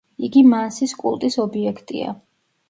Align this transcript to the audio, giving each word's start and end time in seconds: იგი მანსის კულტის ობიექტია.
იგი 0.27 0.41
მანსის 0.53 0.95
კულტის 1.03 1.37
ობიექტია. 1.45 2.17